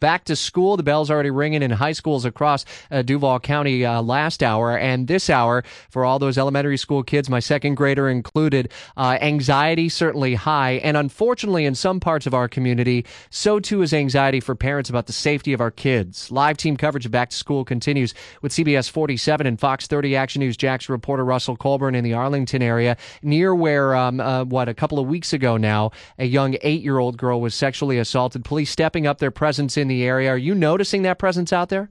back 0.00 0.24
to 0.24 0.36
school. 0.36 0.76
The 0.76 0.82
bell's 0.82 1.10
already 1.10 1.30
ringing 1.30 1.62
in 1.62 1.70
high 1.70 1.92
schools 1.92 2.24
across 2.24 2.64
uh, 2.90 3.02
Duval 3.02 3.40
County 3.40 3.84
uh, 3.84 4.02
last 4.02 4.42
hour 4.42 4.76
and 4.76 5.08
this 5.08 5.28
hour 5.28 5.64
for 5.90 6.04
all 6.04 6.18
those 6.18 6.38
elementary 6.38 6.76
school 6.76 7.02
kids, 7.02 7.28
my 7.28 7.40
second 7.40 7.74
grader 7.74 8.08
included. 8.08 8.72
Uh, 8.96 9.18
anxiety 9.20 9.88
certainly 9.88 10.34
high, 10.34 10.72
and 10.84 10.96
unfortunately, 10.96 11.64
in 11.64 11.74
some 11.74 12.00
parts 12.00 12.26
of 12.26 12.34
our 12.34 12.48
community, 12.48 13.04
so 13.30 13.58
too 13.60 13.82
is 13.82 13.92
anxiety 13.92 14.40
for 14.40 14.54
parents 14.54 14.90
about 14.90 15.06
the 15.06 15.12
safety 15.12 15.52
of 15.52 15.60
our 15.60 15.70
kids. 15.70 16.30
Live 16.30 16.56
team 16.56 16.76
coverage 16.76 17.06
of 17.06 17.12
back 17.12 17.30
to 17.30 17.36
school 17.36 17.64
continues 17.64 18.14
with 18.42 18.52
CBS 18.52 18.90
47 18.90 19.46
and 19.46 19.58
Fox 19.58 19.86
30 19.86 20.16
Action 20.16 20.40
News 20.40 20.56
Jax 20.56 20.88
reporter 20.88 21.24
Russell 21.24 21.56
Colburn 21.56 21.94
in 21.94 22.04
the 22.04 22.14
Arlington 22.14 22.62
area, 22.62 22.96
near 23.22 23.54
where 23.54 23.96
um, 23.96 24.20
uh, 24.20 24.44
what 24.44 24.68
a 24.68 24.74
couple 24.74 24.98
of 24.98 25.06
weeks 25.06 25.32
ago 25.32 25.56
now, 25.56 25.90
a 26.18 26.24
young 26.24 26.56
eight-year-old 26.62 27.16
girl 27.16 27.40
was 27.40 27.54
sexually 27.54 27.98
assaulted. 27.98 28.44
Police 28.44 28.70
stepping 28.70 29.06
up 29.06 29.18
their 29.18 29.30
presence 29.30 29.76
in 29.76 29.87
the 29.88 30.04
area. 30.04 30.30
Are 30.30 30.38
you 30.38 30.54
noticing 30.54 31.02
that 31.02 31.18
presence 31.18 31.52
out 31.52 31.68
there? 31.68 31.90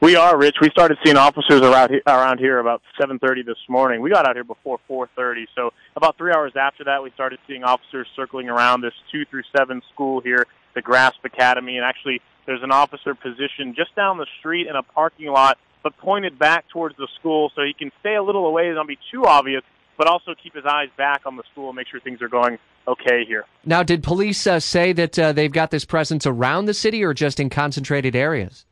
We 0.00 0.16
are, 0.16 0.36
Rich. 0.36 0.56
We 0.60 0.68
started 0.70 0.98
seeing 1.04 1.16
officers 1.16 1.60
around 1.60 1.90
here, 1.90 2.02
around 2.06 2.38
here 2.38 2.58
about 2.58 2.82
7:30 3.00 3.42
this 3.42 3.56
morning. 3.68 4.00
We 4.00 4.10
got 4.10 4.26
out 4.26 4.34
here 4.34 4.44
before 4.44 4.80
4:30, 4.88 5.46
so 5.54 5.72
about 5.94 6.18
three 6.18 6.32
hours 6.32 6.52
after 6.56 6.84
that, 6.84 7.02
we 7.02 7.10
started 7.12 7.38
seeing 7.46 7.62
officers 7.62 8.08
circling 8.16 8.48
around 8.48 8.80
this 8.80 8.94
two 9.12 9.24
through 9.26 9.44
seven 9.56 9.80
school 9.94 10.20
here, 10.20 10.46
the 10.74 10.82
Grasp 10.82 11.24
Academy, 11.24 11.76
and 11.76 11.84
actually 11.84 12.20
there's 12.46 12.62
an 12.64 12.72
officer 12.72 13.14
positioned 13.14 13.76
just 13.76 13.94
down 13.94 14.18
the 14.18 14.26
street 14.40 14.66
in 14.66 14.74
a 14.74 14.82
parking 14.82 15.28
lot, 15.28 15.56
but 15.84 15.96
pointed 15.98 16.36
back 16.38 16.68
towards 16.68 16.96
the 16.96 17.06
school, 17.20 17.52
so 17.54 17.62
he 17.62 17.72
can 17.72 17.92
stay 18.00 18.16
a 18.16 18.22
little 18.22 18.46
away. 18.46 18.72
Don't 18.72 18.88
be 18.88 18.98
too 19.12 19.24
obvious, 19.24 19.62
but 19.96 20.06
also 20.06 20.34
keep 20.40 20.54
his 20.54 20.64
eyes 20.64 20.88
back 20.96 21.22
on 21.26 21.36
the 21.36 21.42
school 21.52 21.68
and 21.68 21.76
make 21.76 21.86
sure 21.88 22.00
things 22.00 22.22
are 22.22 22.28
going 22.28 22.58
okay 22.88 23.24
here. 23.26 23.44
Now, 23.64 23.82
did 23.82 24.02
police 24.02 24.46
uh, 24.46 24.60
say 24.60 24.92
that 24.92 25.18
uh, 25.18 25.32
they've 25.32 25.52
got 25.52 25.70
this 25.70 25.84
presence 25.84 26.26
around 26.26 26.64
the 26.64 26.74
city 26.74 27.04
or 27.04 27.14
just 27.14 27.38
in 27.38 27.50
concentrated 27.50 28.16
areas? 28.16 28.64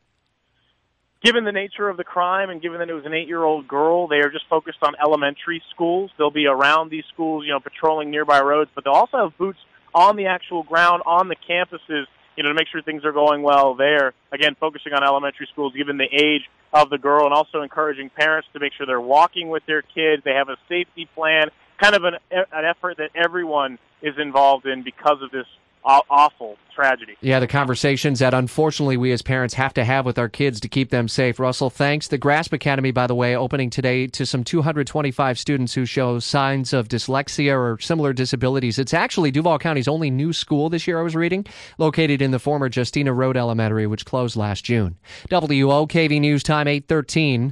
Given 1.23 1.43
the 1.43 1.51
nature 1.51 1.87
of 1.87 1.97
the 1.97 2.03
crime 2.03 2.49
and 2.49 2.61
given 2.61 2.79
that 2.79 2.89
it 2.89 2.93
was 2.93 3.05
an 3.05 3.13
eight-year-old 3.13 3.67
girl, 3.67 4.07
they 4.07 4.17
are 4.17 4.31
just 4.31 4.47
focused 4.49 4.79
on 4.81 4.93
elementary 5.01 5.61
schools. 5.73 6.09
They'll 6.17 6.31
be 6.31 6.47
around 6.47 6.89
these 6.89 7.03
schools, 7.13 7.45
you 7.45 7.51
know, 7.51 7.59
patrolling 7.59 8.09
nearby 8.09 8.41
roads, 8.41 8.71
but 8.73 8.83
they'll 8.83 8.93
also 8.93 9.17
have 9.17 9.37
boots 9.37 9.59
on 9.93 10.15
the 10.15 10.25
actual 10.25 10.63
ground, 10.63 11.03
on 11.05 11.27
the 11.27 11.35
campuses, 11.35 12.05
you 12.35 12.43
know, 12.43 12.49
to 12.49 12.55
make 12.55 12.67
sure 12.71 12.81
things 12.81 13.05
are 13.05 13.11
going 13.11 13.41
well 13.41 13.75
there. 13.75 14.13
Again, 14.31 14.55
focusing 14.59 14.93
on 14.93 15.03
elementary 15.03 15.47
schools, 15.51 15.73
given 15.75 15.97
the 15.97 16.09
age 16.11 16.49
of 16.73 16.89
the 16.89 16.97
girl, 16.97 17.25
and 17.25 17.33
also 17.33 17.61
encouraging 17.61 18.09
parents 18.09 18.47
to 18.53 18.59
make 18.59 18.73
sure 18.73 18.85
they're 18.85 19.01
walking 19.01 19.49
with 19.49 19.65
their 19.65 19.81
kids. 19.81 20.23
They 20.23 20.33
have 20.33 20.49
a 20.49 20.57
safety 20.69 21.07
plan, 21.13 21.49
kind 21.81 21.95
of 21.95 22.03
an, 22.03 22.15
an 22.31 22.65
effort 22.65 22.97
that 22.97 23.11
everyone 23.15 23.77
is 24.01 24.15
involved 24.17 24.65
in 24.65 24.83
because 24.83 25.21
of 25.21 25.31
this 25.31 25.45
awful 25.83 26.57
tragedy. 26.73 27.17
Yeah, 27.21 27.39
the 27.39 27.47
conversations 27.47 28.19
that 28.19 28.33
unfortunately 28.33 28.97
we 28.97 29.11
as 29.11 29.21
parents 29.21 29.53
have 29.55 29.73
to 29.73 29.83
have 29.83 30.05
with 30.05 30.17
our 30.17 30.29
kids 30.29 30.59
to 30.61 30.69
keep 30.69 30.89
them 30.89 31.07
safe. 31.07 31.39
Russell, 31.39 31.69
thanks. 31.69 32.07
The 32.07 32.17
Grasp 32.17 32.53
Academy, 32.53 32.91
by 32.91 33.07
the 33.07 33.15
way, 33.15 33.35
opening 33.35 33.69
today 33.69 34.07
to 34.07 34.25
some 34.25 34.43
225 34.43 35.37
students 35.37 35.73
who 35.73 35.85
show 35.85 36.19
signs 36.19 36.71
of 36.73 36.87
dyslexia 36.87 37.57
or 37.57 37.77
similar 37.79 38.13
disabilities. 38.13 38.79
It's 38.79 38.93
actually 38.93 39.31
Duval 39.31 39.59
County's 39.59 39.87
only 39.87 40.09
new 40.09 40.33
school 40.33 40.69
this 40.69 40.87
year, 40.87 40.99
I 40.99 41.03
was 41.03 41.15
reading, 41.15 41.45
located 41.77 42.21
in 42.21 42.31
the 42.31 42.39
former 42.39 42.69
Justina 42.73 43.13
Road 43.13 43.35
Elementary, 43.35 43.87
which 43.87 44.05
closed 44.05 44.35
last 44.35 44.63
June. 44.63 44.97
WOKV 45.29 46.19
News 46.21 46.43
Time 46.43 46.67
813. 46.67 47.49